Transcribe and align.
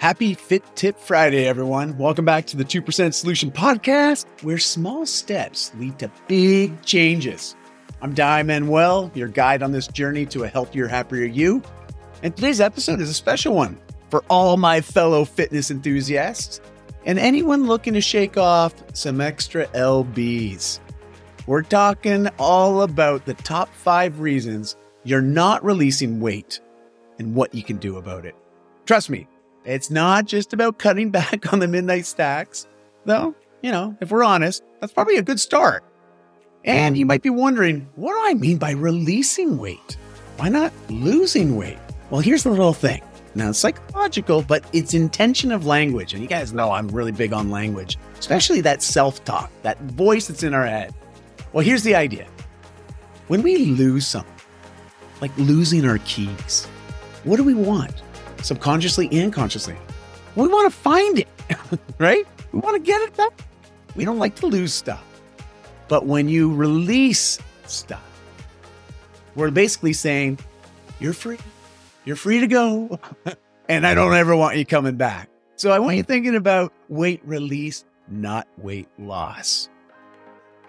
Happy 0.00 0.32
Fit 0.32 0.64
Tip 0.76 0.98
Friday, 0.98 1.46
everyone. 1.46 1.98
Welcome 1.98 2.24
back 2.24 2.46
to 2.46 2.56
the 2.56 2.64
2% 2.64 3.12
Solution 3.12 3.50
Podcast, 3.50 4.24
where 4.42 4.56
small 4.56 5.04
steps 5.04 5.72
lead 5.76 5.98
to 5.98 6.10
big 6.26 6.82
changes. 6.82 7.54
I'm 8.00 8.14
Di 8.14 8.42
Manuel, 8.42 9.10
your 9.12 9.28
guide 9.28 9.62
on 9.62 9.72
this 9.72 9.86
journey 9.86 10.24
to 10.24 10.44
a 10.44 10.48
healthier, 10.48 10.86
happier 10.86 11.26
you. 11.26 11.62
And 12.22 12.34
today's 12.34 12.62
episode 12.62 13.02
is 13.02 13.10
a 13.10 13.14
special 13.14 13.54
one 13.54 13.78
for 14.08 14.24
all 14.30 14.56
my 14.56 14.80
fellow 14.80 15.26
fitness 15.26 15.70
enthusiasts 15.70 16.62
and 17.04 17.18
anyone 17.18 17.66
looking 17.66 17.92
to 17.92 18.00
shake 18.00 18.38
off 18.38 18.72
some 18.94 19.20
extra 19.20 19.66
LBs. 19.66 20.80
We're 21.46 21.60
talking 21.60 22.26
all 22.38 22.80
about 22.80 23.26
the 23.26 23.34
top 23.34 23.68
five 23.74 24.20
reasons 24.20 24.76
you're 25.04 25.20
not 25.20 25.62
releasing 25.62 26.20
weight 26.20 26.58
and 27.18 27.34
what 27.34 27.54
you 27.54 27.62
can 27.62 27.76
do 27.76 27.98
about 27.98 28.24
it. 28.24 28.34
Trust 28.86 29.10
me, 29.10 29.28
it's 29.64 29.90
not 29.90 30.26
just 30.26 30.52
about 30.52 30.78
cutting 30.78 31.10
back 31.12 31.52
on 31.52 31.58
the 31.58 31.68
midnight 31.68 32.06
stacks, 32.06 32.66
though, 33.04 33.34
you 33.62 33.70
know, 33.70 33.96
if 34.00 34.10
we're 34.10 34.24
honest, 34.24 34.62
that's 34.80 34.92
probably 34.92 35.16
a 35.16 35.22
good 35.22 35.40
start. 35.40 35.84
And 36.64 36.96
you 36.96 37.06
might 37.06 37.22
be 37.22 37.30
wondering, 37.30 37.88
what 37.96 38.12
do 38.12 38.30
I 38.30 38.34
mean 38.34 38.58
by 38.58 38.72
releasing 38.72 39.56
weight? 39.56 39.96
Why 40.36 40.50
not 40.50 40.72
losing 40.90 41.56
weight? 41.56 41.78
Well, 42.10 42.20
here's 42.20 42.42
the 42.42 42.50
little 42.50 42.74
thing. 42.74 43.02
Now, 43.34 43.50
it's 43.50 43.58
psychological, 43.58 44.42
but 44.42 44.64
it's 44.72 44.92
intention 44.92 45.52
of 45.52 45.64
language. 45.64 46.12
And 46.12 46.22
you 46.22 46.28
guys 46.28 46.52
know 46.52 46.72
I'm 46.72 46.88
really 46.88 47.12
big 47.12 47.32
on 47.32 47.50
language, 47.50 47.96
especially 48.18 48.60
that 48.62 48.82
self 48.82 49.24
talk, 49.24 49.50
that 49.62 49.80
voice 49.82 50.26
that's 50.26 50.42
in 50.42 50.52
our 50.52 50.66
head. 50.66 50.92
Well, 51.52 51.64
here's 51.64 51.82
the 51.82 51.94
idea 51.94 52.26
when 53.28 53.42
we 53.42 53.56
lose 53.66 54.06
something, 54.06 54.34
like 55.20 55.30
losing 55.38 55.88
our 55.88 55.98
keys, 55.98 56.66
what 57.24 57.36
do 57.36 57.44
we 57.44 57.54
want? 57.54 58.02
Subconsciously 58.42 59.08
and 59.12 59.32
consciously. 59.32 59.76
We 60.36 60.48
want 60.48 60.72
to 60.72 60.78
find 60.78 61.18
it, 61.18 61.28
right? 61.98 62.26
We 62.52 62.60
want 62.60 62.76
to 62.76 62.82
get 62.82 63.00
it 63.02 63.16
back. 63.16 63.32
We 63.96 64.04
don't 64.04 64.18
like 64.18 64.36
to 64.36 64.46
lose 64.46 64.72
stuff. 64.72 65.04
But 65.88 66.06
when 66.06 66.28
you 66.28 66.54
release 66.54 67.38
stuff, 67.66 68.04
we're 69.34 69.50
basically 69.50 69.92
saying, 69.92 70.38
you're 71.00 71.12
free. 71.12 71.38
You're 72.04 72.16
free 72.16 72.40
to 72.40 72.46
go. 72.46 72.98
and 73.68 73.86
I 73.86 73.94
don't 73.94 74.14
ever 74.14 74.36
want 74.36 74.56
you 74.56 74.64
coming 74.64 74.96
back. 74.96 75.28
So 75.56 75.70
I 75.70 75.78
want 75.78 75.96
you 75.96 76.02
thinking 76.02 76.36
about 76.36 76.72
weight 76.88 77.20
release, 77.24 77.84
not 78.08 78.48
weight 78.56 78.88
loss. 78.98 79.68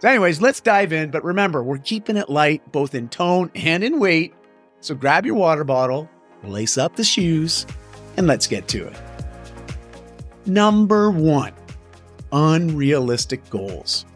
So, 0.00 0.08
anyways, 0.08 0.40
let's 0.40 0.60
dive 0.60 0.92
in. 0.92 1.10
But 1.10 1.22
remember, 1.22 1.62
we're 1.62 1.78
keeping 1.78 2.16
it 2.16 2.30
light, 2.30 2.72
both 2.72 2.94
in 2.94 3.08
tone 3.08 3.50
and 3.54 3.84
in 3.84 4.00
weight. 4.00 4.34
So 4.80 4.94
grab 4.94 5.26
your 5.26 5.34
water 5.34 5.62
bottle, 5.62 6.08
lace 6.44 6.78
up 6.78 6.96
the 6.96 7.04
shoes, 7.04 7.66
and 8.16 8.26
let's 8.26 8.46
get 8.46 8.68
to 8.68 8.86
it. 8.86 8.96
Number 10.46 11.10
one 11.10 11.52
unrealistic 12.32 13.48
goals. 13.50 14.06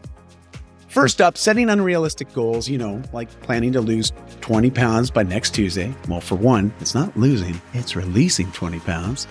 First 0.87 1.19
up, 1.19 1.37
setting 1.37 1.69
unrealistic 1.69 2.31
goals, 2.31 2.69
you 2.69 2.77
know, 2.77 3.01
like 3.11 3.29
planning 3.41 3.73
to 3.73 3.81
lose 3.81 4.13
20 4.39 4.71
pounds 4.71 5.11
by 5.11 5.23
next 5.23 5.53
Tuesday. 5.53 5.93
Well, 6.07 6.21
for 6.21 6.35
one, 6.35 6.73
it's 6.79 6.95
not 6.95 7.15
losing, 7.17 7.59
it's 7.73 7.97
releasing 7.97 8.49
20 8.53 8.79
pounds. 8.79 9.27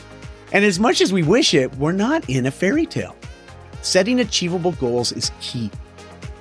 And 0.53 0.63
as 0.65 0.79
much 0.79 1.01
as 1.01 1.13
we 1.13 1.23
wish 1.23 1.55
it, 1.55 1.75
we're 1.77 1.93
not 1.93 2.29
in 2.29 2.45
a 2.47 2.51
fairy 2.51 2.85
tale. 2.85 3.17
Setting 3.81 4.21
achievable 4.21 4.73
goals 4.73 5.13
is 5.13 5.33
key. 5.41 5.71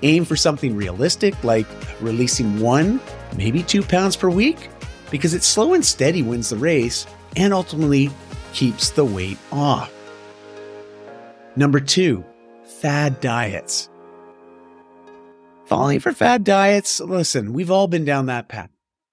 Aim 0.01 0.25
for 0.25 0.35
something 0.35 0.75
realistic, 0.75 1.41
like 1.43 1.67
releasing 2.01 2.59
one, 2.59 2.99
maybe 3.37 3.63
two 3.63 3.81
pounds 3.81 4.17
per 4.17 4.29
week, 4.29 4.69
because 5.13 5.35
it's 5.35 5.45
slow 5.45 5.75
and 5.75 5.85
steady 5.85 6.23
wins 6.23 6.49
the 6.49 6.57
race 6.57 7.05
and 7.35 7.53
ultimately 7.53 8.09
keeps 8.51 8.89
the 8.89 9.05
weight 9.05 9.37
off. 9.51 9.93
Number 11.55 11.79
two, 11.79 12.25
fad 12.65 13.21
diets. 13.21 13.91
Falling 15.65 15.99
for 15.99 16.13
fad 16.13 16.43
diets, 16.43 16.99
listen, 16.99 17.53
we've 17.53 17.69
all 17.69 17.87
been 17.87 18.05
down 18.05 18.25
that 18.25 18.47
path. 18.47 18.71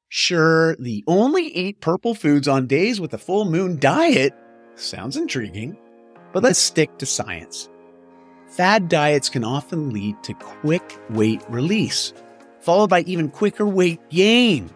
Sure, 0.08 0.75
the 0.76 1.04
only 1.06 1.48
eat 1.48 1.82
purple 1.82 2.14
foods 2.14 2.48
on 2.48 2.66
days 2.66 2.98
with 2.98 3.12
a 3.12 3.19
full 3.19 3.44
moon 3.44 3.78
diet 3.78 4.32
sounds 4.76 5.19
intriguing, 5.19 5.76
but 6.32 6.42
let's 6.42 6.58
stick 6.58 6.96
to 6.96 7.04
science. 7.04 7.69
Fad 8.48 8.88
diets 8.88 9.28
can 9.28 9.44
often 9.44 9.91
lead 9.92 10.16
to 10.22 10.32
quick 10.32 10.98
weight 11.10 11.42
release, 11.50 12.14
followed 12.60 12.88
by 12.88 13.02
even 13.02 13.28
quicker 13.28 13.66
weight 13.66 14.00
gain. 14.08 14.70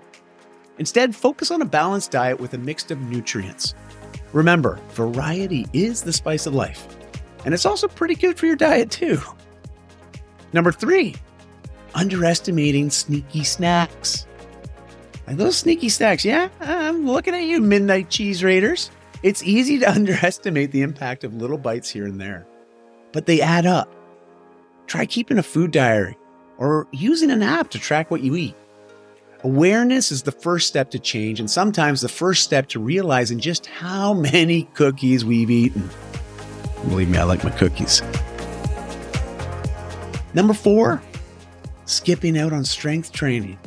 Instead, 0.79 1.15
focus 1.15 1.51
on 1.51 1.62
a 1.62 1.67
balanced 1.67 2.11
diet 2.11 2.41
with 2.41 2.55
a 2.55 2.59
mix 2.59 2.91
of 2.91 3.01
nutrients. 3.01 3.75
Remember, 4.33 4.81
variety 4.91 5.67
is 5.73 6.03
the 6.03 6.12
spice 6.12 6.47
of 6.47 6.55
life, 6.55 6.87
and 7.45 7.55
it's 7.55 7.67
also 7.67 7.87
pretty 7.87 8.15
good 8.15 8.37
for 8.37 8.47
your 8.47 8.57
diet, 8.57 8.91
too. 8.91 9.21
Number 10.53 10.73
three, 10.73 11.15
underestimating 11.95 12.91
sneaky 12.91 13.45
snacks. 13.45 14.27
Like 15.27 15.37
those 15.37 15.57
sneaky 15.57 15.89
snacks, 15.89 16.25
yeah, 16.25 16.49
I'm 16.61 17.06
looking 17.06 17.35
at 17.35 17.45
you, 17.45 17.61
midnight 17.61 18.11
cheese 18.11 18.45
raiders. 18.45 18.91
It's 19.23 19.43
easy 19.43 19.79
to 19.79 19.91
underestimate 19.91 20.73
the 20.73 20.83
impact 20.83 21.25
of 21.25 21.35
little 21.35 21.59
bites 21.59 21.89
here 21.89 22.06
and 22.06 22.21
there, 22.21 22.47
but 23.12 23.27
they 23.27 23.41
add 23.41 23.67
up. 23.67 23.93
Try 24.87 25.06
keeping 25.06 25.39
a 25.39 25.43
food 25.43 25.71
diary 25.71 26.17
or 26.59 26.87
using 26.93 27.31
an 27.31 27.43
app 27.43 27.71
to 27.71 27.79
track 27.79 28.11
what 28.11 28.21
you 28.21 28.37
eat. 28.37 28.55
Awareness 29.44 30.10
is 30.10 30.22
the 30.22 30.32
first 30.32 30.66
step 30.66 30.91
to 30.93 30.99
change, 30.99 31.38
and 31.38 31.50
sometimes 31.50 32.00
the 32.00 32.09
first 32.09 32.44
step 32.44 32.66
to 32.69 32.81
realizing 32.81 33.38
just 33.38 33.66
how 33.66 34.15
many 34.32 34.62
cookies 34.72 35.22
we've 35.22 35.50
eaten. 35.50 35.91
Believe 36.88 37.10
me, 37.10 37.19
I 37.19 37.25
like 37.25 37.44
my 37.44 37.50
cookies. 37.50 38.00
Number 40.32 40.55
four, 40.55 41.03
skipping 41.84 42.38
out 42.38 42.55
on 42.55 42.65
strength 42.65 43.12
training. 43.12 43.59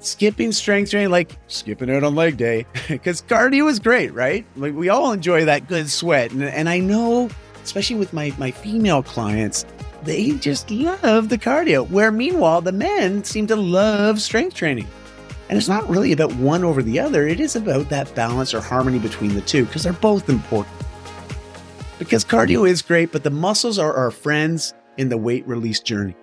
Skipping 0.00 0.52
strength 0.52 0.90
training, 0.90 1.10
like 1.10 1.38
skipping 1.46 1.90
out 1.90 2.04
on 2.04 2.14
leg 2.14 2.36
day, 2.36 2.66
because 2.88 3.22
cardio 3.22 3.70
is 3.70 3.78
great, 3.78 4.12
right? 4.12 4.44
Like 4.56 4.74
we 4.74 4.90
all 4.90 5.12
enjoy 5.12 5.46
that 5.46 5.68
good 5.68 5.88
sweat. 5.88 6.32
And, 6.32 6.42
and 6.44 6.68
I 6.68 6.80
know, 6.80 7.30
especially 7.64 7.96
with 7.96 8.12
my, 8.12 8.34
my 8.36 8.50
female 8.50 9.02
clients, 9.02 9.64
they 10.02 10.32
just 10.32 10.70
love 10.70 11.28
the 11.28 11.38
cardio. 11.38 11.88
Where 11.88 12.10
meanwhile, 12.10 12.60
the 12.60 12.72
men 12.72 13.24
seem 13.24 13.46
to 13.48 13.56
love 13.56 14.20
strength 14.20 14.54
training. 14.54 14.88
And 15.48 15.58
it's 15.58 15.68
not 15.68 15.88
really 15.88 16.12
about 16.12 16.32
one 16.36 16.64
over 16.64 16.82
the 16.82 17.00
other, 17.00 17.26
it 17.26 17.40
is 17.40 17.56
about 17.56 17.88
that 17.88 18.14
balance 18.14 18.54
or 18.54 18.60
harmony 18.60 18.98
between 18.98 19.34
the 19.34 19.40
two, 19.40 19.64
because 19.64 19.82
they're 19.82 19.92
both 19.92 20.28
important. 20.28 20.76
Because 21.98 22.24
cardio 22.24 22.68
is 22.68 22.82
great, 22.82 23.12
but 23.12 23.24
the 23.24 23.30
muscles 23.30 23.78
are 23.78 23.92
our 23.92 24.10
friends 24.10 24.74
in 24.96 25.08
the 25.08 25.18
weight 25.18 25.46
release 25.46 25.80
journey. 25.80 26.14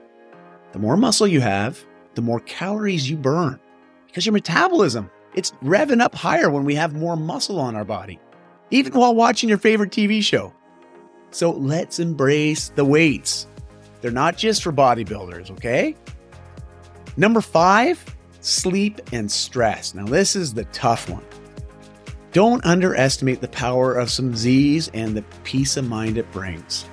The 0.72 0.80
more 0.80 0.96
muscle 0.96 1.28
you 1.28 1.42
have, 1.42 1.84
the 2.16 2.22
more 2.22 2.40
calories 2.42 3.10
you 3.10 3.18
burn 3.18 3.60
because 4.08 4.26
your 4.26 4.34
metabolism, 4.34 5.12
it's 5.36 5.52
revving 5.64 6.02
up 6.02 6.16
higher 6.16 6.50
when 6.50 6.64
we 6.66 6.74
have 6.74 6.96
more 6.96 7.16
muscle 7.16 7.60
on 7.60 7.76
our 7.76 7.86
body, 7.86 8.20
even 8.72 8.94
while 8.94 9.14
watching 9.14 9.48
your 9.48 9.60
favorite 9.60 9.92
TV 9.92 10.24
show. 10.24 10.52
So 11.30 11.52
let's 11.52 12.00
embrace 12.00 12.70
the 12.70 12.84
weights. 12.84 13.46
They're 14.02 14.12
not 14.12 14.38
just 14.38 14.64
for 14.64 14.72
bodybuilders, 14.72 15.52
okay? 15.52 15.96
Number 17.18 17.42
five, 17.42 18.04
sleep 18.42 19.02
and 19.12 19.32
stress. 19.32 19.94
Now, 19.94 20.06
this 20.06 20.36
is 20.36 20.54
the 20.54 20.66
tough 20.66 21.10
one. 21.10 21.26
Don't 22.32 22.64
underestimate 22.66 23.42
the 23.42 23.48
power 23.48 23.96
of 23.96 24.12
some 24.12 24.36
Z's 24.36 24.90
and 24.94 25.18
the 25.18 25.24
peace 25.44 25.78
of 25.78 25.88
mind 25.88 26.18
it 26.18 26.32
brings. 26.32 26.86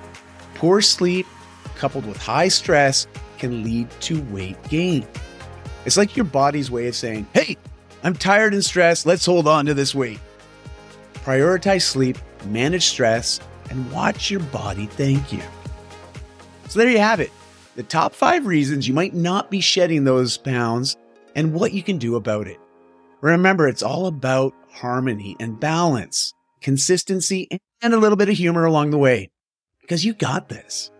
Poor 0.55 0.81
sleep, 0.81 1.27
coupled 1.75 2.05
with 2.05 2.17
high 2.17 2.47
stress, 2.47 3.05
can 3.37 3.63
lead 3.63 3.89
to 4.01 4.21
weight 4.31 4.57
gain. 4.69 5.05
It's 5.85 5.97
like 5.97 6.15
your 6.15 6.25
body's 6.25 6.71
way 6.71 6.87
of 6.87 6.95
saying, 6.95 7.27
hey, 7.33 7.57
I'm 8.03 8.15
tired 8.15 8.53
and 8.53 8.65
stressed. 8.65 9.05
Let's 9.05 9.25
hold 9.25 9.47
on 9.47 9.65
to 9.67 9.73
this 9.73 9.93
weight. 9.93 10.19
Prioritize 11.15 11.83
sleep, 11.83 12.17
manage 12.45 12.85
stress, 12.85 13.39
and 13.69 13.91
watch 13.91 14.31
your 14.31 14.39
body 14.41 14.87
thank 14.87 15.31
you. 15.31 15.41
So 16.75 16.81
there 16.81 16.89
you 16.89 16.99
have 16.99 17.21
it. 17.21 17.31
The 17.77 17.83
top 17.83 18.13
five 18.13 18.45
reasons 18.45 18.85
you 18.85 18.93
might 18.93 19.13
not 19.13 19.49
be 19.49 19.61
shedding 19.61 20.03
those 20.03 20.37
pounds 20.37 20.97
and 21.33 21.53
what 21.53 21.71
you 21.71 21.81
can 21.81 21.97
do 21.97 22.17
about 22.17 22.49
it. 22.49 22.59
Remember, 23.21 23.65
it's 23.69 23.81
all 23.81 24.07
about 24.07 24.53
harmony 24.73 25.37
and 25.39 25.57
balance, 25.57 26.33
consistency, 26.59 27.47
and 27.81 27.93
a 27.93 27.97
little 27.97 28.17
bit 28.17 28.27
of 28.27 28.35
humor 28.35 28.65
along 28.65 28.89
the 28.89 28.97
way 28.97 29.29
because 29.79 30.03
you 30.03 30.13
got 30.13 30.49
this. 30.49 30.91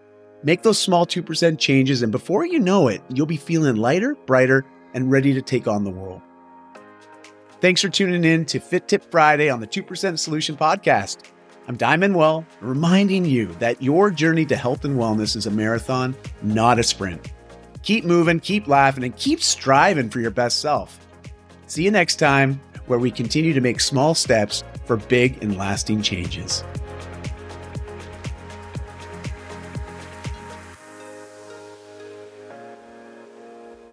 Make 0.43 0.63
those 0.63 0.79
small 0.79 1.05
2% 1.05 1.59
changes, 1.59 2.01
and 2.01 2.11
before 2.13 2.45
you 2.45 2.59
know 2.59 2.87
it, 2.87 3.01
you'll 3.13 3.25
be 3.25 3.35
feeling 3.35 3.75
lighter, 3.75 4.15
brighter, 4.25 4.63
and 4.93 5.11
ready 5.11 5.33
to 5.33 5.41
take 5.41 5.67
on 5.67 5.83
the 5.83 5.91
world. 5.91 6.21
Thanks 7.59 7.81
for 7.81 7.89
tuning 7.89 8.23
in 8.23 8.45
to 8.45 8.61
Fit 8.61 8.87
Tip 8.87 9.11
Friday 9.11 9.49
on 9.49 9.59
the 9.59 9.67
2% 9.67 10.19
Solution 10.19 10.55
Podcast. 10.55 11.17
I'm 11.67 11.77
Di 11.77 11.95
Manuel, 11.95 12.45
reminding 12.61 13.25
you 13.25 13.47
that 13.55 13.81
your 13.81 14.11
journey 14.11 14.45
to 14.45 14.55
health 14.55 14.85
and 14.85 14.99
wellness 14.99 15.35
is 15.35 15.47
a 15.47 15.51
marathon, 15.51 16.15
not 16.43 16.77
a 16.77 16.83
sprint. 16.83 17.31
Keep 17.81 18.05
moving, 18.05 18.39
keep 18.39 18.67
laughing, 18.67 19.03
and 19.03 19.15
keep 19.15 19.41
striving 19.41 20.11
for 20.11 20.19
your 20.19 20.29
best 20.29 20.59
self. 20.59 20.99
See 21.65 21.83
you 21.83 21.89
next 21.89 22.17
time, 22.17 22.61
where 22.85 22.99
we 22.99 23.09
continue 23.09 23.51
to 23.53 23.61
make 23.61 23.79
small 23.79 24.13
steps 24.13 24.63
for 24.85 24.97
big 24.97 25.41
and 25.43 25.57
lasting 25.57 26.03
changes. 26.03 26.63